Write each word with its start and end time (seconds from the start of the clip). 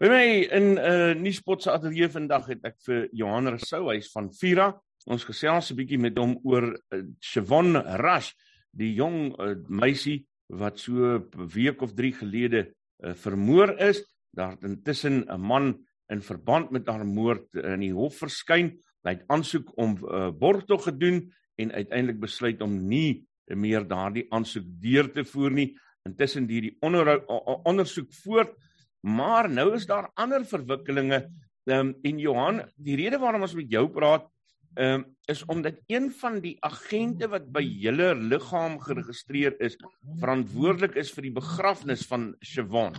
By 0.00 0.08
my 0.08 0.28
in 0.48 0.66
'n 0.72 0.78
uh, 0.80 1.12
nuuspot 1.12 1.60
se 1.60 1.68
ateljee 1.68 2.06
vandag 2.08 2.46
het 2.48 2.62
ek 2.64 2.78
vir 2.86 3.02
Johan 3.12 3.50
Rousseau 3.52 3.90
hy's 3.90 4.06
van 4.14 4.30
Vira. 4.32 4.70
Ons 5.04 5.26
gesels 5.28 5.68
'n 5.68 5.76
bietjie 5.76 5.98
met 6.00 6.16
hom 6.16 6.38
oor 6.40 6.72
uh, 6.72 7.00
Siobhan 7.20 7.76
Rush, 8.00 8.30
die 8.72 8.94
jong 8.96 9.36
uh, 9.36 9.60
meisie 9.68 10.24
wat 10.48 10.80
so 10.80 11.20
'n 11.20 11.48
week 11.52 11.82
of 11.84 11.92
3 11.92 12.14
gelede 12.16 12.72
uh, 13.04 13.12
vermoor 13.12 13.76
is. 13.76 14.00
Daar 14.32 14.56
het 14.56 14.64
intussen 14.64 15.28
'n 15.28 15.36
man 15.36 15.84
in 16.08 16.22
verband 16.22 16.70
met 16.70 16.88
haar 16.88 17.04
moord 17.04 17.52
uh, 17.52 17.76
in 17.76 17.80
die 17.80 17.92
hof 17.92 18.16
verskyn. 18.24 18.80
Hy 19.04 19.10
het 19.20 19.28
aansoek 19.28 19.68
om 19.76 20.00
uh, 20.00 20.32
borgtog 20.32 20.88
gedoen 20.88 21.28
en 21.60 21.76
uiteindelik 21.76 22.20
besluit 22.20 22.62
om 22.62 22.88
nie 22.88 23.28
meer 23.52 23.84
daardie 23.84 24.24
aansoek 24.32 24.64
deur 24.80 25.12
te 25.12 25.24
voer 25.24 25.50
nie. 25.50 25.76
Intussen 26.08 26.46
die 26.46 26.72
onder, 26.80 27.20
ondersoek 27.68 28.08
voort 28.24 28.56
Maar 29.00 29.48
nou 29.50 29.74
is 29.74 29.86
daar 29.86 30.10
ander 30.14 30.44
verwikkelinge. 30.44 31.24
Ehm 31.68 31.78
um, 31.78 31.94
en 32.02 32.18
Johan, 32.18 32.62
die 32.76 32.96
rede 32.96 33.18
waarom 33.18 33.42
ons 33.46 33.54
met 33.54 33.70
jou 33.70 33.88
praat, 33.88 34.26
ehm 34.74 35.00
um, 35.00 35.04
is 35.30 35.44
omdat 35.44 35.80
een 35.86 36.10
van 36.20 36.40
die 36.40 36.56
agente 36.60 37.28
wat 37.28 37.46
by 37.52 37.62
julle 37.62 38.14
liggaam 38.14 38.80
geregistreer 38.80 39.54
is, 39.60 39.76
verantwoordelik 40.20 40.96
is 40.98 41.12
vir 41.14 41.28
die 41.28 41.36
begrafnis 41.36 42.06
van 42.06 42.34
Siobhan. 42.40 42.96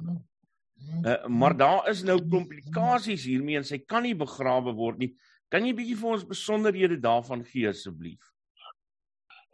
Uh, 1.06 1.28
maar 1.28 1.58
daar 1.58 1.90
is 1.90 2.04
nou 2.04 2.18
komplikasies 2.30 3.26
hiermee 3.30 3.60
en 3.60 3.68
sy 3.68 3.82
kan 3.86 4.04
nie 4.04 4.16
begrawe 4.18 4.74
word 4.74 5.02
nie. 5.02 5.12
Kan 5.52 5.66
jy 5.68 5.74
bietjie 5.78 5.98
vir 6.00 6.14
ons 6.16 6.28
besonderhede 6.28 6.98
daarvan 7.02 7.44
gee 7.46 7.70
asseblief? 7.70 8.32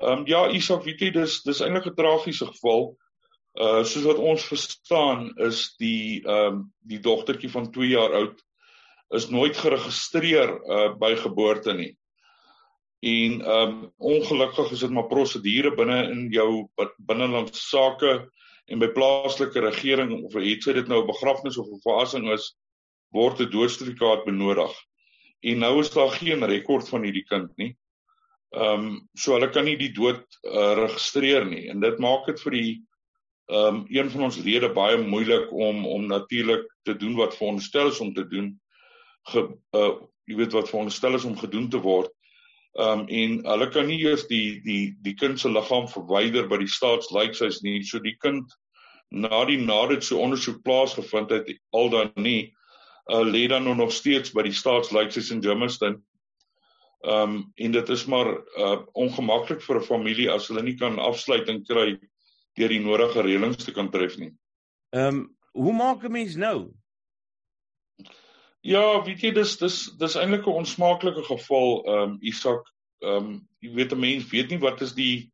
Ehm 0.03 0.21
um, 0.21 0.27
ja, 0.29 0.45
Isak, 0.53 0.85
weet 0.85 1.01
jy, 1.01 1.11
dis 1.15 1.41
dis 1.43 1.61
eintlik 1.65 1.89
'n 1.89 1.97
tragiese 1.97 2.45
geval. 2.51 2.91
Uh 3.57 3.83
soos 3.83 4.05
wat 4.05 4.19
ons 4.21 4.43
verstaan 4.45 5.31
is 5.41 5.71
die 5.81 6.21
ehm 6.23 6.59
um, 6.59 6.59
die 6.85 6.99
dogtertjie 7.01 7.49
van 7.49 7.71
2 7.73 7.89
jaar 7.89 8.13
oud 8.13 8.43
is 9.17 9.29
nooit 9.33 9.57
geregistreer 9.57 10.51
uh 10.75 10.91
by 10.99 11.15
geboorte 11.15 11.73
nie. 11.73 11.93
En 13.01 13.41
ehm 13.41 13.69
um, 13.69 13.93
ongelukkig 13.97 14.71
is 14.71 14.83
dit 14.85 14.93
maar 14.93 15.09
prosedure 15.09 15.73
binne 15.75 16.03
in 16.11 16.27
jou 16.33 16.67
binnelandse 16.97 17.61
sake 17.61 18.13
en 18.67 18.79
by 18.79 18.89
plaaslike 18.93 19.59
regering 19.63 20.13
of 20.19 20.33
het 20.33 20.63
sy 20.63 20.73
dit 20.73 20.87
nou 20.87 21.01
'n 21.01 21.11
begrafnis 21.11 21.57
of 21.57 21.67
'n 21.67 21.81
verrassing 21.85 22.29
is 22.33 22.53
word 23.13 23.39
'n 23.39 23.49
doodsertifikaat 23.51 24.25
benodig. 24.25 24.73
En 25.41 25.59
nou 25.59 25.79
is 25.79 25.89
daar 25.89 26.11
geen 26.11 26.45
rekord 26.45 26.89
van 26.89 27.03
hierdie 27.03 27.25
kind 27.25 27.57
nie. 27.57 27.75
Ehm 28.53 28.85
um, 28.85 29.09
so 29.15 29.33
hulle 29.33 29.49
kan 29.49 29.65
nie 29.65 29.77
die 29.77 29.93
dood 29.93 30.23
uh, 30.43 30.73
registreer 30.85 31.45
nie 31.45 31.69
en 31.69 31.79
dit 31.79 31.99
maak 31.99 32.25
dit 32.25 32.39
vir 32.41 32.51
die 32.51 32.81
ehm 33.47 33.75
um, 33.75 33.85
een 33.87 34.09
van 34.11 34.23
ons 34.27 34.37
lede 34.43 34.67
baie 34.75 34.97
moeilik 34.97 35.51
om 35.51 35.85
om 35.87 36.05
natuurlik 36.05 36.65
te 36.83 36.95
doen 36.95 37.15
wat 37.15 37.35
veronderstel 37.35 37.87
is 37.87 37.99
om 37.99 38.13
te 38.13 38.27
doen. 38.27 38.49
Ge, 39.31 39.47
uh 39.71 39.93
jy 40.27 40.35
weet 40.35 40.51
wat 40.51 40.69
veronderstel 40.69 41.15
is 41.15 41.23
om 41.23 41.37
gedoen 41.37 41.69
te 41.69 41.79
word. 41.79 42.11
Ehm 42.75 42.99
um, 42.99 43.07
en 43.07 43.37
hulle 43.45 43.69
kan 43.69 43.87
nie 43.87 44.01
eers 44.03 44.27
die 44.27 44.59
die 44.65 44.97
die 45.01 45.13
kind 45.15 45.39
se 45.39 45.49
liggaam 45.49 45.87
verwyder 45.87 46.47
by 46.47 46.59
die 46.59 46.67
staatslykshuis 46.67 47.61
nie. 47.63 47.83
So 47.83 48.03
die 48.03 48.17
kind 48.19 48.51
na 49.11 49.45
die 49.45 49.61
nadat 49.63 50.03
so 50.03 50.19
ondersoek 50.19 50.59
plaasgevind 50.67 51.31
het 51.31 51.47
al 51.71 51.89
dan 51.89 52.11
nie 52.15 52.53
uh 53.07 53.23
lê 53.23 53.47
dan 53.47 53.63
nog 53.63 53.95
steeds 53.95 54.35
by 54.35 54.43
die 54.43 54.51
staatslykshuis 54.59 55.31
in 55.31 55.43
Germiston. 55.43 56.01
Ehm 57.07 57.31
um, 57.31 57.39
en 57.55 57.71
dit 57.71 57.89
is 57.89 58.05
maar 58.05 58.27
uh 58.59 58.77
ongemaklik 58.91 59.63
vir 59.63 59.79
'n 59.79 59.87
familie 59.87 60.31
as 60.31 60.51
hulle 60.51 60.67
nie 60.67 60.75
kan 60.75 60.99
afsluiting 60.99 61.63
kry 61.63 61.95
deur 62.57 62.73
die 62.73 62.83
nodige 62.83 63.23
reëlings 63.25 63.65
te 63.65 63.73
kan 63.75 63.91
tref 63.93 64.17
nie. 64.17 64.33
Ehm 64.95 65.15
um, 65.15 65.25
hoe 65.57 65.73
maak 65.73 66.03
'n 66.05 66.11
mens 66.11 66.35
nou? 66.35 66.69
Ja, 68.61 69.01
weet 69.05 69.21
jy 69.21 69.31
dis 69.33 69.57
dis 69.57 69.77
dis 69.97 70.15
eintlik 70.15 70.45
'n 70.47 70.59
onsmaaklike 70.63 71.23
geval 71.23 71.83
ehm 71.85 72.03
um, 72.03 72.17
Isak 72.21 72.67
ehm 73.01 73.17
um, 73.17 73.47
jy 73.61 73.73
weet 73.73 73.93
'n 73.93 73.99
mens 73.99 74.29
weet 74.31 74.49
nie 74.49 74.59
wat 74.59 74.81
is 74.81 74.93
die 74.93 75.31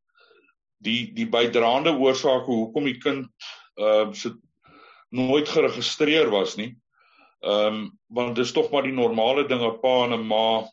die 0.84 1.14
die 1.14 1.28
bydraende 1.28 1.96
oorsake 1.96 2.52
hoekom 2.52 2.86
die 2.86 3.00
kind 3.00 3.28
ehm 3.80 4.10
uh, 4.10 4.14
so 4.14 4.36
nooit 5.14 5.50
geregistreer 5.50 6.30
was 6.30 6.56
nie. 6.58 6.76
Ehm 7.42 7.76
um, 7.76 8.00
want 8.08 8.36
dis 8.36 8.52
tog 8.52 8.72
maar 8.72 8.84
die 8.84 8.96
normale 8.96 9.48
dinge 9.48 9.72
pa 9.82 10.06
en 10.06 10.14
'n 10.14 10.28
ma 10.28 10.64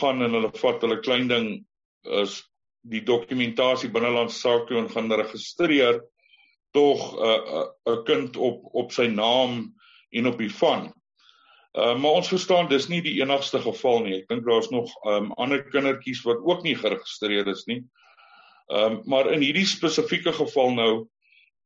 gaan 0.00 0.22
en 0.22 0.32
hulle 0.32 0.50
vat 0.54 0.82
hulle 0.82 1.00
klein 1.00 1.28
ding 1.28 1.66
is 2.22 2.49
die 2.88 3.02
dokumentasie 3.04 3.90
binnelandse 3.92 4.38
sake 4.38 4.76
en 4.78 4.88
gaan 4.88 5.12
registreer 5.12 6.00
tog 6.72 7.12
'n 7.16 7.26
uh, 7.26 7.40
uh, 7.58 7.94
'n 7.94 8.04
kind 8.04 8.36
op 8.36 8.64
op 8.72 8.92
sy 8.92 9.06
naam 9.06 9.74
en 10.10 10.26
op 10.26 10.38
die 10.38 10.54
van. 10.54 10.92
Uh, 11.72 11.98
maar 11.98 12.18
ons 12.18 12.28
verstaan 12.28 12.68
dis 12.68 12.88
nie 12.88 13.02
die 13.02 13.20
enigste 13.20 13.60
geval 13.60 14.00
nie. 14.02 14.14
Ek 14.22 14.28
dink 14.28 14.46
daar's 14.46 14.70
nog 14.70 14.90
um, 15.06 15.32
ander 15.32 15.62
kindertjies 15.70 16.22
wat 16.22 16.42
ook 16.42 16.62
nie 16.62 16.74
geregistreer 16.74 17.46
is 17.48 17.64
nie. 17.66 17.84
Ehm 18.70 18.92
um, 18.92 19.02
maar 19.04 19.32
in 19.32 19.40
hierdie 19.40 19.66
spesifieke 19.66 20.32
geval 20.32 20.74
nou 20.74 21.08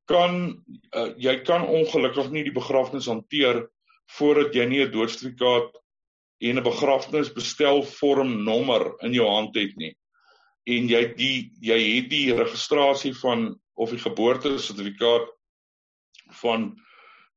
kan 0.05 0.65
uh, 0.97 1.13
jy 1.17 1.41
kan 1.45 1.67
ongelukkig 1.67 2.31
nie 2.31 2.45
die 2.45 2.59
begrafnis 2.59 3.07
hanteer 3.07 3.69
voordat 4.19 4.55
jy 4.55 4.65
nie 4.65 4.85
'n 4.85 4.93
doodsertifikaat 4.93 5.81
en 6.41 6.59
'n 6.59 6.63
begrafnisbestelvorm 6.63 8.45
nommer 8.45 8.93
in 9.01 9.13
jou 9.13 9.29
hand 9.29 9.55
het 9.55 9.77
nie 9.77 9.95
en 10.65 10.89
jy 10.89 11.03
die 11.19 11.37
jy 11.61 11.79
het 11.83 12.11
die 12.11 12.35
registrasie 12.35 13.15
van 13.21 13.53
of 13.75 13.91
die 13.91 14.01
geboortesertifikaat 14.01 15.29
van 16.41 16.75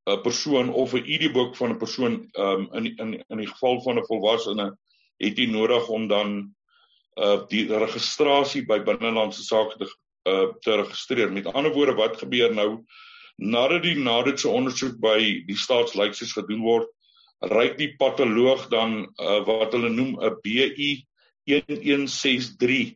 'n 0.08 0.22
persoon 0.24 0.70
of 0.74 0.94
'n 0.94 1.04
ID-boek 1.06 1.56
van 1.56 1.72
'n 1.72 1.78
persoon 1.78 2.30
um, 2.34 2.70
in 2.74 2.86
in 2.98 3.24
in 3.28 3.38
die 3.38 3.48
geval 3.48 3.82
van 3.82 4.00
'n 4.00 4.08
volwassene 4.08 4.78
het 5.20 5.38
jy 5.38 5.46
nodig 5.52 5.88
om 5.90 6.08
dan 6.08 6.56
uh 7.18 7.48
die 7.50 7.66
registrasie 7.68 8.66
by 8.66 8.80
binnelandse 8.80 9.44
sake 9.44 9.78
te 9.78 9.88
uh 10.30 10.54
te 10.62 10.76
registreer. 10.76 11.32
Met 11.32 11.48
ander 11.54 11.74
woorde, 11.74 11.96
wat 11.98 12.18
gebeur 12.18 12.54
nou 12.54 12.86
nadat 13.38 13.84
die 13.84 13.96
nadat 13.96 14.40
se 14.40 14.50
ondersoek 14.50 15.00
by 15.00 15.44
die 15.46 15.58
staatslyksies 15.58 16.34
gedoen 16.34 16.62
word, 16.62 16.88
ryk 17.42 17.78
die 17.78 17.96
patoloog 17.98 18.68
dan 18.70 19.04
uh 19.20 19.44
wat 19.46 19.74
hulle 19.74 19.90
noem 19.90 20.16
'n 20.22 20.40
BI 20.42 21.06
1163 21.44 22.96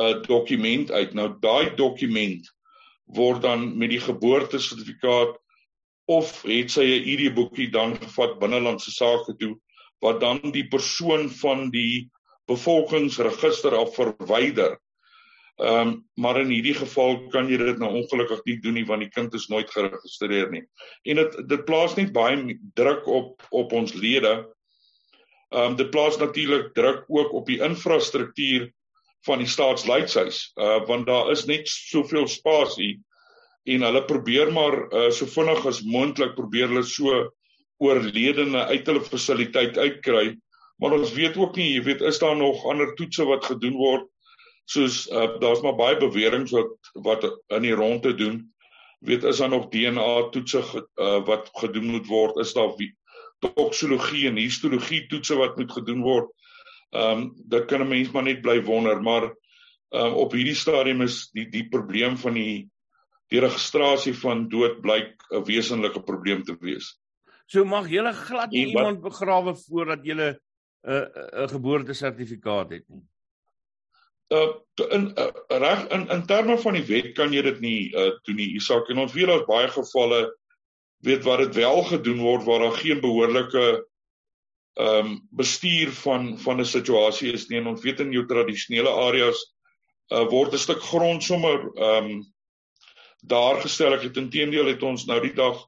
'n 0.00 0.22
dokument 0.26 0.90
uit. 0.90 1.14
Nou 1.14 1.28
daai 1.40 1.74
dokument 1.76 2.50
word 3.04 3.42
dan 3.42 3.78
met 3.78 3.90
die 3.90 4.00
geboortesertifikaat 4.00 5.38
of 6.10 6.42
het 6.42 6.70
sy 6.70 6.84
'n 6.84 7.08
ID-boekie 7.14 7.70
dan 7.70 7.96
gevat 7.96 8.38
binnelandse 8.38 8.90
sake 8.90 9.36
toe 9.38 9.56
wat 10.00 10.20
dan 10.20 10.40
die 10.52 10.68
persoon 10.68 11.28
van 11.30 11.70
die 11.70 12.10
bevolkingsregister 12.50 13.76
af 13.76 13.94
verwyder. 13.94 14.78
Ehm 15.60 15.88
um, 15.88 16.08
maar 16.14 16.40
in 16.40 16.48
hierdie 16.48 16.74
geval 16.74 17.28
kan 17.28 17.48
jy 17.48 17.58
dit 17.60 17.78
nou 17.78 17.90
ongelukkig 18.00 18.40
nie 18.44 18.56
doen 18.64 18.74
nie 18.74 18.86
want 18.88 19.04
die 19.04 19.12
kind 19.12 19.34
is 19.34 19.48
nooit 19.52 19.70
geregistreer 19.70 20.50
nie. 20.50 20.64
En 21.04 21.20
dit 21.20 21.36
dit 21.48 21.64
plaas 21.64 21.96
net 21.98 22.12
baie 22.12 22.56
druk 22.74 23.06
op 23.06 23.44
op 23.50 23.72
ons 23.72 23.92
lede. 23.94 24.32
Ehm 25.52 25.72
um, 25.72 25.76
dit 25.76 25.90
plaas 25.90 26.16
natuurlik 26.16 26.72
druk 26.74 27.04
ook 27.08 27.32
op 27.32 27.46
die 27.46 27.60
infrastruktuur 27.60 28.70
van 29.26 29.42
die 29.42 29.50
staatsleidshuis 29.50 30.42
uh 30.56 30.80
want 30.88 31.06
daar 31.06 31.30
is 31.32 31.46
net 31.50 31.68
soveel 31.68 32.28
spasie 32.28 32.94
en 33.68 33.84
hulle 33.84 34.04
probeer 34.08 34.52
maar 34.52 34.78
uh 34.92 35.10
so 35.10 35.26
vinnig 35.26 35.66
as 35.66 35.82
moontlik 35.84 36.36
probeer 36.38 36.70
hulle 36.72 36.86
so 36.86 37.26
oorledene 37.80 38.64
uit 38.72 38.86
hulle 38.86 39.04
fasiliteit 39.04 39.78
uitkry 39.78 40.36
maar 40.80 40.96
ons 40.96 41.12
weet 41.12 41.36
ook 41.36 41.58
nie 41.60 41.74
jy 41.74 41.82
weet 41.84 42.00
is 42.08 42.18
daar 42.22 42.36
nog 42.36 42.64
ander 42.64 42.94
toetse 42.96 43.26
wat 43.28 43.44
gedoen 43.44 43.76
word? 43.76 44.06
Soos 44.64 45.04
uh 45.12 45.36
daar's 45.42 45.60
maar 45.60 45.76
baie 45.76 45.98
beweringe 46.00 46.48
wat 46.54 46.92
wat 47.04 47.26
in 47.56 47.66
die 47.68 47.76
rondte 47.76 48.14
doen. 48.16 48.40
Weet 49.04 49.24
is 49.28 49.40
daar 49.42 49.52
nog 49.52 49.68
DNA 49.72 50.30
toetse 50.32 50.62
uh 50.96 51.20
wat 51.28 51.50
gedoen 51.60 51.90
moet 51.92 52.08
word? 52.08 52.40
Is 52.40 52.54
daar 52.56 52.72
toksologie 53.40 54.26
en 54.28 54.40
histologie 54.40 55.06
toetse 55.08 55.36
wat 55.36 55.56
moet 55.56 55.72
gedoen 55.72 56.00
word 56.04 56.32
Ehm 56.90 57.22
um, 57.22 57.34
dit 57.46 57.64
kan 57.70 57.80
'n 57.80 57.88
mens 57.88 58.10
maar 58.10 58.22
net 58.22 58.42
bly 58.42 58.62
wonder, 58.64 59.02
maar 59.02 59.22
ehm 59.22 60.06
um, 60.06 60.12
op 60.12 60.32
hierdie 60.32 60.58
stadium 60.58 61.02
is 61.02 61.30
die 61.32 61.48
die 61.48 61.68
probleem 61.68 62.16
van 62.16 62.34
die 62.34 62.70
die 63.30 63.40
registrasie 63.40 64.14
van 64.14 64.48
dood 64.48 64.80
blyk 64.80 65.22
'n 65.30 65.44
wesenlike 65.44 66.02
probleem 66.02 66.42
te 66.42 66.56
wees. 66.60 66.98
So 67.46 67.64
mag 67.64 67.88
jy 67.90 68.12
glad 68.12 68.50
nie 68.50 68.66
iemand 68.66 69.00
begrawe 69.02 69.54
voordat 69.54 70.04
jy 70.04 70.14
'n 70.14 70.36
'n 70.82 71.48
geboortesertifikaat 71.48 72.70
het 72.70 72.88
nie. 72.88 73.02
Uh 74.30 74.54
in 74.90 75.10
uh, 75.18 75.30
reg 75.48 75.88
in 75.88 76.08
in 76.08 76.26
terme 76.26 76.58
van 76.58 76.74
die 76.74 76.86
wet 76.86 77.14
kan 77.14 77.32
jy 77.32 77.42
dit 77.42 77.60
nie 77.60 77.90
uh 77.94 78.12
doen 78.22 78.36
nie. 78.36 78.54
Isak 78.54 78.88
en 78.88 78.98
ons 78.98 79.12
weet 79.12 79.26
daar's 79.26 79.46
baie 79.46 79.68
gevalle 79.68 80.36
weet 81.02 81.24
wat 81.24 81.38
dit 81.38 81.54
wel 81.54 81.82
gedoen 81.82 82.18
word 82.18 82.44
waar 82.44 82.58
daar 82.58 82.78
geen 82.78 83.00
behoorlike 83.00 83.86
ehm 84.80 85.06
um, 85.06 85.14
bestuur 85.36 85.90
van 86.02 86.38
van 86.38 86.60
'n 86.60 86.64
situasie 86.64 87.32
is 87.32 87.48
nie 87.48 87.58
en 87.58 87.66
ons 87.66 87.82
weet 87.82 88.00
in 88.00 88.12
jou 88.12 88.26
tradisionele 88.26 88.92
areas 89.06 89.40
uh, 90.12 90.24
word 90.30 90.54
'n 90.54 90.58
stuk 90.58 90.82
grond 90.82 91.22
sommer 91.22 91.58
ehm 91.76 92.10
um, 92.10 92.22
daar 93.22 93.60
gestel. 93.60 93.92
Ek 93.92 94.02
het 94.02 94.16
intedeel 94.16 94.66
het 94.66 94.82
ons 94.82 95.04
nou 95.04 95.20
die 95.20 95.34
dag 95.34 95.58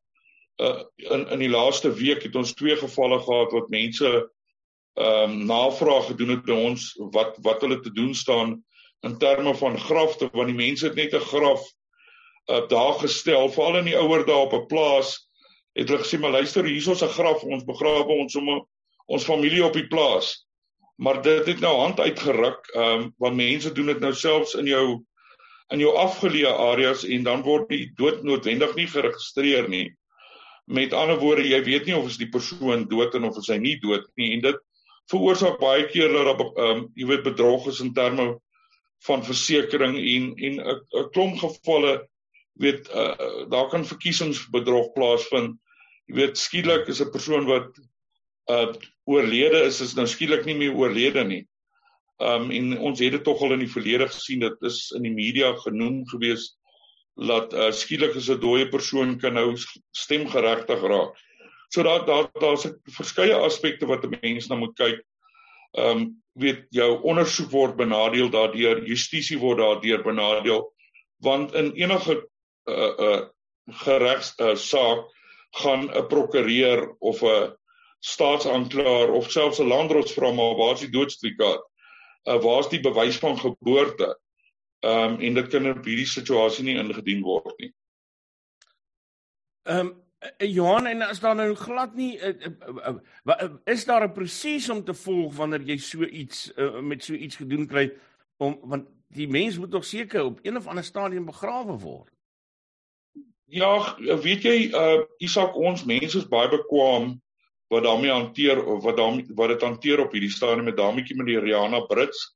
uh, 0.61 0.83
in 0.97 1.29
in 1.29 1.39
die 1.39 1.51
laaste 1.51 1.93
week 1.93 2.23
het 2.23 2.37
ons 2.37 2.55
twee 2.55 2.77
gevalle 2.77 3.19
gehad 3.21 3.53
wat 3.53 3.69
mense 3.69 4.09
ehm 4.95 5.31
um, 5.31 5.47
navraag 5.47 6.07
gedoen 6.07 6.37
het 6.37 6.45
by 6.45 6.57
ons 6.71 6.93
wat 7.13 7.37
wat 7.43 7.61
hulle 7.61 7.81
te 7.81 7.93
doen 7.93 8.15
staan 8.15 8.63
in 9.03 9.19
terme 9.19 9.55
van 9.55 9.79
grafte 9.79 10.29
want 10.33 10.49
die 10.49 10.57
mense 10.57 10.87
het 10.87 10.95
net 10.97 11.15
'n 11.15 11.29
graf 11.33 11.63
uh, 12.51 12.69
daar 12.69 12.95
gestel 13.01 13.49
veral 13.49 13.79
in 13.79 13.89
die 13.91 13.99
ouer 13.99 14.27
dae 14.27 14.37
op 14.37 14.53
'n 14.53 14.67
plaas 14.67 15.29
het 15.75 15.89
hulle 15.89 16.05
gesê 16.05 16.21
maar 16.21 16.37
luister 16.37 16.65
hier 16.65 16.77
is 16.77 16.89
ons 16.89 17.03
'n 17.03 17.17
graf 17.19 17.45
ons 17.45 17.65
begrawe 17.65 18.13
ons 18.21 18.33
sommer 18.33 18.61
ons 19.07 19.25
familie 19.25 19.65
op 19.65 19.75
die 19.79 19.89
plaas 19.89 20.35
maar 21.03 21.23
dit 21.23 21.47
het 21.47 21.61
nou 21.61 21.73
hand 21.81 22.01
uitgeruk 22.01 22.69
ehm 22.75 23.01
um, 23.01 23.09
want 23.19 23.37
mense 23.37 23.73
doen 23.73 23.91
dit 23.93 24.01
nou 24.01 24.13
selfs 24.15 24.55
in 24.55 24.67
jou 24.67 24.85
in 25.73 25.81
jou 25.81 25.95
afgeleë 25.97 26.53
areas 26.71 27.05
en 27.05 27.25
dan 27.25 27.43
word 27.43 27.69
die 27.69 27.91
dood 27.97 28.23
noodwendig 28.23 28.75
nie 28.77 28.87
geregistreer 28.87 29.69
nie 29.69 29.89
met 30.67 30.93
ander 30.93 31.19
woorde 31.19 31.49
jy 31.49 31.63
weet 31.65 31.87
nie 31.87 31.97
of 31.97 32.07
is 32.07 32.21
die 32.21 32.31
persoon 32.31 32.87
dood 32.89 33.15
en 33.15 33.25
of 33.25 33.39
is 33.39 33.51
hy 33.51 33.59
nie 33.59 33.79
dood 33.83 34.07
nie 34.17 34.33
en 34.37 34.45
dit 34.47 34.63
veroorsaak 35.11 35.59
baie 35.61 35.89
keer 35.91 36.13
dat 36.13 36.41
ehm 36.41 36.65
um, 36.69 36.89
jy 36.95 37.07
weet 37.11 37.27
bedrog 37.27 37.69
is 37.73 37.81
in 37.81 37.95
terme 37.95 38.35
van 39.07 39.25
versekerings 39.27 39.99
en 39.99 40.35
en 40.39 40.61
'n 40.63 41.09
klomp 41.15 41.39
gevalle 41.41 41.95
weet 42.53 42.89
uh, 42.95 43.49
daar 43.51 43.69
kan 43.69 43.87
verkiesingsbedrog 43.87 44.93
plaasvind. 44.93 45.57
Jy 46.07 46.15
weet 46.15 46.39
skielik 46.39 46.89
is 46.89 47.01
'n 47.01 47.11
persoon 47.11 47.47
wat 47.47 47.79
uh 48.51 48.73
oorlede 49.05 49.65
is 49.67 49.81
is 49.81 49.95
nou 49.95 50.07
skielik 50.07 50.45
nie 50.47 50.57
meer 50.59 50.75
oorlede 50.75 51.25
nie. 51.25 51.45
Um 52.23 52.51
en 52.51 52.79
ons 52.79 53.01
het 53.01 53.13
dit 53.13 53.25
tog 53.25 53.43
al 53.43 53.57
in 53.57 53.65
die 53.65 53.71
verlede 53.71 54.09
gesien 54.09 54.41
dit 54.41 54.67
is 54.69 54.91
in 54.97 55.03
die 55.03 55.15
media 55.15 55.53
genoem 55.65 56.03
gewees 56.11 56.53
dat 57.17 57.53
uh 57.53 57.71
skielik 57.73 58.17
is 58.17 58.31
'n 58.31 58.41
dooie 58.41 58.69
persoon 58.71 59.19
kan 59.19 59.35
nou 59.35 59.57
stemgeregtig 59.93 60.83
raak. 60.83 61.15
So 61.71 61.83
daar 61.83 62.07
daar 62.07 62.31
daar's 62.41 62.67
verskeie 62.99 63.35
aspekte 63.35 63.87
wat 63.87 64.05
'n 64.05 64.19
mens 64.23 64.49
na 64.49 64.57
moet 64.57 64.77
kyk. 64.77 65.03
Um 65.73 66.23
weet 66.35 66.67
jou 66.71 67.03
ondersoek 67.03 67.51
word 67.51 67.77
benadeel 67.77 68.31
daardeur, 68.31 68.87
justisie 68.87 69.39
word 69.39 69.59
daardeur 69.59 70.03
benadeel 70.03 70.73
want 71.23 71.55
in 71.55 71.73
enige 71.75 72.15
'n 72.15 72.73
uh, 72.73 72.95
'n 72.99 73.05
uh, 73.05 73.23
geregs 73.85 74.35
uh, 74.39 74.55
saak 74.55 75.07
gaan 75.51 75.91
'n 75.91 76.07
prokureur 76.07 76.97
of 76.99 77.23
'n 77.23 77.55
staatsanklaer 78.03 79.13
of 79.13 79.31
selfs 79.31 79.61
'n 79.61 79.71
landdros 79.71 80.13
vra 80.13 80.33
maar 80.33 80.57
waar 80.59 80.75
is 80.75 80.81
die 80.81 80.91
doodstrikaat? 80.91 81.63
Uh, 82.25 82.43
waar 82.43 82.59
is 82.59 82.69
die 82.69 82.81
bewys 82.81 83.19
van 83.19 83.39
geboorte? 83.39 84.19
Ehm 84.83 85.15
um, 85.15 85.21
en 85.21 85.35
dit 85.35 85.49
kan 85.49 85.67
in 85.67 85.83
hierdie 85.85 86.07
situasie 86.07 86.65
nie 86.65 86.79
ingedien 86.79 87.23
word 87.23 87.59
nie. 87.59 87.75
Ehm 89.63 89.87
um, 89.87 90.01
Johan 90.39 90.87
en 90.87 91.03
as 91.03 91.21
daar 91.21 91.35
nou 91.35 91.55
glad 91.55 91.95
nie 91.95 92.19
uh, 92.19 92.29
uh, 92.29 92.95
uh, 93.25 93.49
is 93.65 93.85
daar 93.85 94.05
'n 94.07 94.13
proses 94.13 94.69
om 94.69 94.85
te 94.85 94.95
volg 94.95 95.37
wanneer 95.37 95.61
jy 95.61 95.77
so 95.77 96.03
iets 96.03 96.53
uh, 96.57 96.81
met 96.81 97.05
so 97.05 97.15
iets 97.15 97.37
gedoen 97.37 97.67
kry 97.67 97.93
om 98.37 98.59
want 98.63 98.89
die 99.09 99.29
mens 99.29 99.59
moet 99.59 99.71
tog 99.71 99.85
seker 99.85 100.25
op 100.25 100.39
een 100.43 100.57
of 100.57 100.67
ander 100.67 100.85
stadium 100.85 101.25
begrawe 101.25 101.79
word. 101.79 102.11
Ja, 103.45 103.97
weet 103.99 104.43
jy, 104.43 104.71
uh 104.73 105.03
Isak, 105.19 105.57
ons 105.57 105.85
mense 105.85 106.19
is 106.19 106.29
baie 106.29 106.49
bekwam 106.49 107.21
wat 107.73 107.87
daarmee 107.87 108.13
hanteer 108.13 108.61
of 108.65 108.83
wat 108.85 108.97
daarmee 109.01 109.37
wat 109.39 109.55
dit 109.55 109.63
hanteer 109.65 110.05
op 110.05 110.13
hierdie 110.13 110.33
stadium 110.33 110.69
met 110.69 110.77
dametjie 110.77 111.17
met 111.17 111.31
die 111.31 111.41
Rihanna 111.41 111.81
Brits 111.89 112.27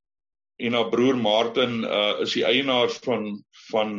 en 0.57 0.73
haar 0.73 0.89
broer 0.89 1.17
Martin 1.17 1.83
uh 1.85 2.23
is 2.25 2.33
die 2.33 2.45
eienaars 2.45 2.97
van 3.05 3.29
van 3.69 3.93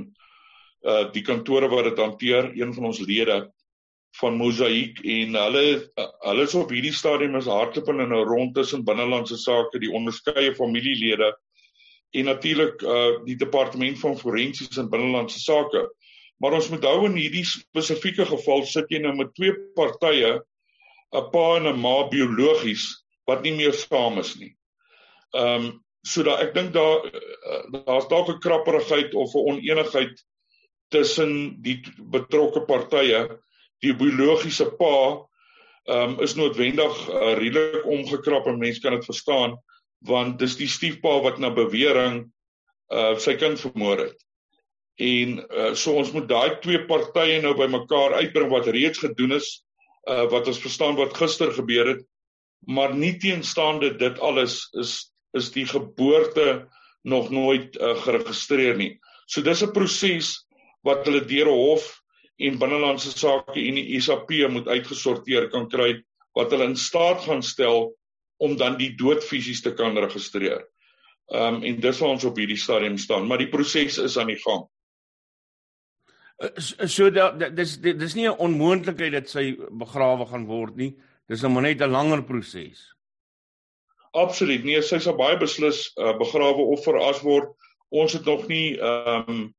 uh 0.82 1.04
die 1.14 1.22
kantore 1.22 1.68
wat 1.70 1.90
dit 1.90 2.02
hanteer, 2.02 2.50
een 2.54 2.74
van 2.74 2.90
ons 2.90 3.00
lede 3.00 3.38
van 4.18 4.38
Mosaïek 4.40 4.98
en 5.04 5.36
hulle 5.38 5.64
uh, 5.78 6.08
hulle 6.26 6.46
is 6.48 6.56
op 6.58 6.72
hierdie 6.74 6.94
stadium 6.94 7.36
is 7.38 7.50
hardloop 7.50 7.92
in 7.94 8.02
'n 8.06 8.24
rond 8.30 8.54
tussen 8.54 8.84
binnelandse 8.84 9.36
sake, 9.36 9.78
die 9.78 9.92
onderskeie 9.92 10.54
familielede 10.54 11.32
en 12.14 12.24
natuurlik 12.24 12.82
uh 12.82 13.24
die 13.24 13.36
departement 13.36 13.98
van 13.98 14.18
forensies 14.18 14.78
en 14.78 14.90
binnelandse 14.90 15.38
sake. 15.38 15.86
Maar 16.38 16.52
ons 16.52 16.68
moet 16.70 16.84
hou 16.84 17.06
in 17.06 17.16
hierdie 17.18 17.44
spesifieke 17.44 18.26
geval 18.26 18.64
sit 18.64 18.90
jy 18.90 18.98
nou 19.02 19.14
met 19.14 19.34
twee 19.34 19.54
partye, 19.74 20.38
'n 21.12 21.30
pa 21.32 21.44
en 21.56 21.66
'n 21.66 21.80
ma 21.80 22.08
biologies 22.08 22.86
wat 23.26 23.42
nie 23.42 23.54
meer 23.56 23.72
saam 23.72 24.18
is 24.18 24.36
nie. 24.36 24.54
Ehm 25.34 25.64
um, 25.68 25.84
so 26.04 26.22
dat 26.22 26.40
ek 26.40 26.54
dink 26.54 26.72
daar 26.72 27.04
eh, 27.04 27.62
daar's 27.86 28.08
dalk 28.08 28.28
'n 28.28 28.40
krapperigheid 28.40 29.14
of 29.14 29.34
'n 29.34 29.46
oneenigheid 29.52 30.24
tussen 30.90 31.62
die 31.62 31.82
betrokke 31.98 32.64
partye. 32.64 33.38
Die 33.80 33.94
biologiese 33.94 34.70
pa 34.78 35.24
ehm 35.88 36.16
um, 36.16 36.20
is 36.20 36.34
noodwendig 36.34 37.08
uh, 37.08 37.34
redelik 37.38 37.86
omgekrap 37.86 38.46
en 38.46 38.58
mense 38.58 38.80
kan 38.80 38.92
dit 38.92 39.04
verstaan 39.04 39.56
want 40.06 40.38
dis 40.38 40.56
die 40.56 40.68
stiefpa 40.68 41.20
wat 41.24 41.38
na 41.38 41.50
bewering 41.50 42.26
uh 42.92 43.16
sy 43.18 43.34
kind 43.36 43.60
vermoor 43.60 43.98
het 43.98 44.20
en 44.98 45.38
uh, 45.38 45.72
so 45.74 45.96
ons 45.96 46.12
moet 46.12 46.28
daai 46.28 46.58
twee 46.62 46.80
partye 46.86 47.40
nou 47.42 47.54
bymekaar 47.56 48.18
uitbring 48.20 48.50
wat 48.52 48.70
reeds 48.74 49.00
gedoen 49.02 49.36
is 49.38 49.48
uh, 50.08 50.26
wat 50.32 50.48
ons 50.48 50.62
verstaan 50.64 50.96
wat 50.96 51.16
gister 51.16 51.52
gebeur 51.52 51.94
het 51.94 52.02
maar 52.66 52.94
nie 52.94 53.14
teenstaande 53.18 53.94
dit 53.98 54.18
alles 54.20 54.64
is 54.80 55.12
is 55.36 55.50
die 55.52 55.66
geboorte 55.68 56.66
nog 57.04 57.30
nooit 57.30 57.76
uh, 57.76 57.94
geregistreer 58.04 58.76
nie 58.76 58.98
so 59.26 59.42
dis 59.42 59.62
'n 59.62 59.72
proses 59.72 60.34
wat 60.82 61.04
hulle 61.06 61.24
deur 61.24 61.48
'n 61.48 61.60
hof 61.60 61.88
en 62.38 62.58
binnelandse 62.58 63.12
sake 63.18 63.58
en 63.60 63.78
die 63.80 64.00
SAP 64.00 64.30
moet 64.50 64.68
uitgesorteer 64.68 65.48
kan 65.50 65.68
kry 65.68 65.96
wat 66.38 66.52
hulle 66.54 66.70
in 66.70 66.76
staat 66.78 67.24
gaan 67.26 67.42
stel 67.42 67.92
om 68.38 68.56
dan 68.56 68.76
die 68.78 68.92
dood 68.98 69.24
fisies 69.24 69.62
te 69.64 69.74
kan 69.74 69.98
registreer. 69.98 70.62
Ehm 71.34 71.58
um, 71.58 71.62
en 71.66 71.80
dis 71.82 71.98
waar 72.00 72.14
ons 72.14 72.24
op 72.24 72.38
hierdie 72.38 72.60
stadium 72.60 72.96
staan, 72.98 73.26
maar 73.26 73.38
die 73.42 73.50
proses 73.50 73.98
is 73.98 74.16
aan 74.16 74.30
die 74.30 74.38
gang. 74.40 74.64
Eh, 76.38 76.86
so 76.86 77.10
dat 77.10 77.40
dis 77.56 77.78
dis 77.82 78.14
nie 78.14 78.28
'n 78.28 78.38
onmoontlikheid 78.38 79.12
dat 79.12 79.28
sy 79.28 79.56
begrawe 79.70 80.26
gaan 80.26 80.46
word 80.46 80.76
nie. 80.76 80.94
Dis 81.26 81.42
nou 81.42 81.60
net 81.60 81.80
'n 81.82 81.90
langer 81.90 82.22
proses. 82.22 82.94
Absoluut. 84.12 84.64
Nee, 84.64 84.82
sy 84.82 84.98
sal 84.98 85.16
baie 85.16 85.36
beslis 85.36 85.92
uh, 85.96 86.16
begrawe 86.18 86.62
of 86.74 86.84
veras 86.84 87.20
word. 87.22 87.50
Ons 87.90 88.12
het 88.12 88.24
nog 88.24 88.46
nie 88.48 88.78
ehm 88.78 89.28
um, 89.28 89.54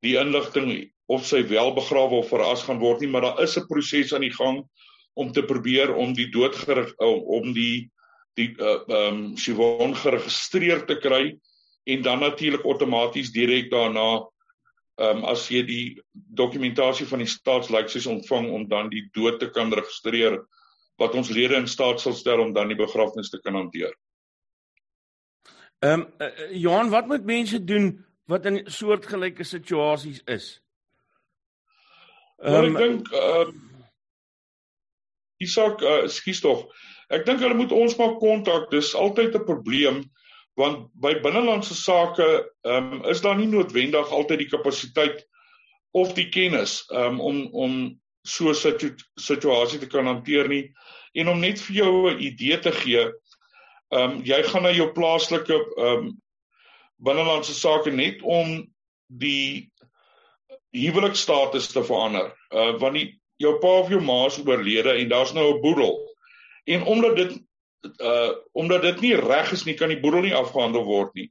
die 0.00 0.16
inligting 0.16 0.92
of 1.06 1.26
sy 1.26 1.42
wel 1.48 1.74
begrawe 1.74 2.20
of 2.20 2.28
veras 2.28 2.62
gaan 2.62 2.78
word 2.78 3.00
nie, 3.00 3.08
maar 3.08 3.22
daar 3.22 3.42
is 3.42 3.56
'n 3.56 3.66
proses 3.66 4.12
aan 4.12 4.20
die 4.20 4.36
gang 4.36 4.68
om 5.14 5.32
te 5.32 5.42
probeer 5.42 5.94
om 5.94 6.12
die 6.14 6.30
dood 6.30 6.54
gerig, 6.54 6.94
om 6.98 7.52
die 7.52 7.90
die 8.36 8.54
uh, 8.60 8.78
ehm 8.86 9.14
um, 9.14 9.36
Sivon 9.36 9.96
geregistreer 9.96 10.86
te 10.86 10.98
kry 11.00 11.38
en 11.84 12.02
dan 12.02 12.20
natuurlik 12.20 12.64
outomaties 12.64 13.32
direk 13.32 13.70
daarna 13.70 14.28
ehm 14.98 15.22
um, 15.22 15.24
as 15.30 15.46
jy 15.50 15.62
die 15.62 16.02
dokumentasie 16.14 17.06
van 17.06 17.22
die 17.22 17.30
staatslyksies 17.30 18.06
ontvang 18.10 18.48
om 18.50 18.64
dan 18.68 18.88
die 18.90 19.04
dood 19.14 19.38
te 19.40 19.50
kan 19.54 19.70
registreer 19.72 20.40
wat 20.98 21.14
ons 21.14 21.30
lede 21.30 21.54
in 21.54 21.68
staat 21.70 22.00
sal 22.02 22.16
stel 22.18 22.42
om 22.42 22.52
dan 22.52 22.68
die 22.68 22.78
begrafnis 22.78 23.30
te 23.30 23.38
kan 23.44 23.54
hanteer. 23.54 23.94
Ehm 25.78 26.00
um, 26.00 26.06
uh, 26.18 26.50
Johan, 26.50 26.90
wat 26.90 27.06
moet 27.06 27.24
mense 27.24 27.64
doen 27.64 27.92
wat 28.26 28.46
in 28.46 28.64
soortgelyke 28.66 29.44
situasies 29.44 30.20
is? 30.26 30.50
Ehm 32.42 32.64
um, 32.64 32.76
ek 32.76 32.82
dink 32.82 33.12
ehm 33.14 33.54
uh, 33.54 33.64
Isak, 35.38 35.82
uh, 35.86 36.08
skuis 36.10 36.40
tog. 36.42 36.66
Ek 37.14 37.22
dink 37.26 37.38
hulle 37.38 37.54
moet 37.54 37.72
ons 37.72 37.94
maar 37.96 38.16
kontak. 38.18 38.70
Dis 38.74 38.90
altyd 38.98 39.36
'n 39.38 39.46
probleem 39.46 40.02
want 40.58 40.88
by 40.98 41.14
binnelandse 41.22 41.74
sake 41.78 42.26
ehm 42.66 42.92
um, 42.98 43.04
is 43.10 43.22
daar 43.22 43.38
nie 43.38 43.46
noodwendig 43.46 44.10
altyd 44.10 44.42
die 44.42 44.50
kapasiteit 44.50 45.24
of 45.96 46.12
die 46.16 46.28
kennis 46.34 46.82
um, 46.90 47.20
om 47.20 47.46
om 47.52 47.74
so 48.26 48.50
'n 48.50 48.54
situ 48.54 48.94
situasie 49.16 49.78
te 49.78 49.86
kan 49.86 50.06
hanteer 50.06 50.48
nie. 50.48 50.72
En 51.14 51.28
om 51.28 51.40
net 51.40 51.60
vir 51.60 51.76
jou 51.76 52.10
'n 52.10 52.20
idee 52.20 52.58
te 52.58 52.72
gee 52.72 53.06
ehm 53.88 54.10
um, 54.10 54.24
jy 54.24 54.42
gaan 54.42 54.62
na 54.62 54.72
jou 54.72 54.90
plaaslike 54.92 55.54
ehm 55.54 56.08
um, 56.08 56.16
binnelandse 56.98 57.54
sake 57.54 57.90
net 57.90 58.22
om 58.22 58.66
die 59.06 59.70
huwelikstatus 60.74 61.70
te 61.72 61.84
verander. 61.84 62.32
Uh, 62.50 62.74
want 62.82 62.98
die 62.98 63.20
jou 63.38 63.54
pa 63.62 63.78
of 63.80 63.88
jou 63.88 64.00
ma 64.02 64.24
is 64.26 64.38
oorlede 64.42 64.92
en 64.92 65.08
daar's 65.08 65.32
nou 65.32 65.54
'n 65.54 65.60
boedel. 65.62 65.94
En 66.64 66.82
omdat 66.82 67.16
dit 67.16 67.38
uh 67.84 68.30
omdat 68.52 68.82
dit 68.82 69.00
nie 69.00 69.14
reg 69.16 69.52
is 69.52 69.64
nie 69.64 69.74
kan 69.74 69.92
die 69.92 70.00
boedel 70.00 70.26
nie 70.26 70.34
afgehandel 70.34 70.84
word 70.84 71.14
nie. 71.14 71.30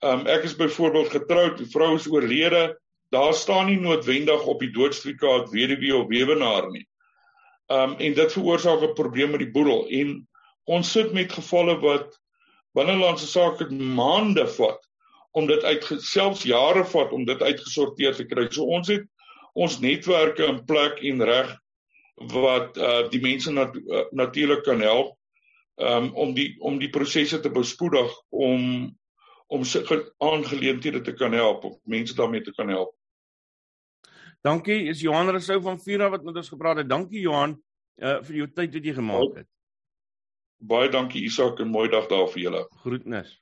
Um 0.00 0.26
ek 0.26 0.44
is 0.48 0.56
byvoorbeeld 0.56 1.12
getroud, 1.12 1.58
die 1.58 1.70
vrou 1.70 1.94
is 1.96 2.08
oorlede, 2.08 2.76
daar 3.12 3.34
staan 3.34 3.66
nie 3.66 3.80
noodwendig 3.80 4.46
op 4.46 4.60
die 4.60 4.72
doodstrikaat 4.72 5.50
weduwee 5.52 5.94
of 5.96 6.08
weewenaar 6.08 6.70
nie. 6.72 6.86
Um 7.72 7.96
en 7.98 8.14
dit 8.14 8.32
veroorsaak 8.32 8.82
'n 8.82 8.94
probleem 8.94 9.30
met 9.30 9.44
die 9.44 9.52
boedel 9.52 9.86
en 9.88 10.26
ons 10.64 10.92
sit 10.92 11.12
met 11.12 11.32
gevalle 11.32 11.76
wat 11.80 12.16
binnelandse 12.74 13.26
sake 13.26 13.68
maande 13.70 14.46
vat 14.56 14.80
om 15.32 15.46
dit 15.46 15.64
uit 15.64 15.84
selfs 16.00 16.44
jare 16.44 16.84
vat 16.84 17.12
om 17.12 17.24
dit 17.24 17.42
uitgesorteer 17.42 18.14
te 18.14 18.24
kry. 18.24 18.48
So 18.50 18.64
ons 18.64 18.88
het 18.88 19.04
ons 19.54 19.80
netwerke 19.80 20.46
in 20.46 20.64
plek 20.64 21.02
en 21.02 21.22
reg 21.22 21.52
wat 22.32 22.76
uh 22.78 23.08
die 23.10 23.20
mense 23.20 23.52
nat, 23.52 23.76
uh, 23.76 24.04
natuurlik 24.12 24.64
kan 24.64 24.80
help 24.80 25.14
um 25.76 26.12
om 26.14 26.34
die 26.34 26.54
om 26.60 26.78
die 26.78 26.90
prosesse 26.90 27.40
te 27.40 27.50
bespoedig 27.50 28.12
om 28.28 28.92
om 29.46 29.64
se 29.64 30.12
aangeleenthede 30.18 31.00
te 31.00 31.12
kan 31.12 31.32
help 31.32 31.64
of 31.64 31.78
mense 31.84 32.14
daarmee 32.14 32.42
te 32.42 32.52
kan 32.52 32.68
help. 32.68 32.94
Dankie, 34.40 34.88
is 34.88 35.00
Johan 35.00 35.28
Rousseau 35.28 35.60
van 35.62 35.80
Vira 35.80 36.10
wat 36.10 36.24
met 36.24 36.36
ons 36.36 36.48
gepraat 36.48 36.76
het. 36.76 36.88
Dankie 36.88 37.20
Johan 37.20 37.56
uh 38.02 38.18
vir 38.26 38.36
jou 38.42 38.48
tyd 38.50 38.74
wat 38.74 38.84
jy 38.84 38.94
gemaak 38.94 39.36
het. 39.36 39.48
Baie 40.58 40.88
dankie 40.88 41.24
Isak 41.24 41.60
en 41.60 41.68
mooi 41.68 41.88
dag 41.88 42.08
daar 42.08 42.28
vir 42.28 42.42
julle. 42.42 42.66
Groetnis. 42.84 43.38